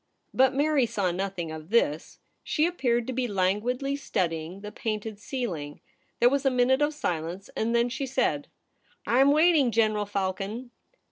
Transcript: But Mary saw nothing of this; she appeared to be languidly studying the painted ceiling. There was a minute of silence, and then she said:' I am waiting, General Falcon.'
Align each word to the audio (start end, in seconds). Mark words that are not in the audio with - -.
But 0.33 0.55
Mary 0.55 0.87
saw 0.87 1.11
nothing 1.11 1.51
of 1.51 1.69
this; 1.69 2.17
she 2.43 2.65
appeared 2.65 3.05
to 3.05 3.13
be 3.13 3.27
languidly 3.27 3.95
studying 3.95 4.61
the 4.61 4.71
painted 4.71 5.19
ceiling. 5.19 5.79
There 6.19 6.27
was 6.27 6.43
a 6.43 6.49
minute 6.49 6.81
of 6.81 6.95
silence, 6.95 7.51
and 7.55 7.75
then 7.75 7.87
she 7.87 8.07
said:' 8.07 8.47
I 9.05 9.19
am 9.19 9.29
waiting, 9.31 9.69
General 9.69 10.07
Falcon.' 10.07 10.71